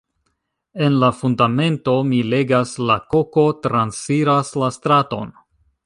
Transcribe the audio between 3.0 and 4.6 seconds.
koko transiras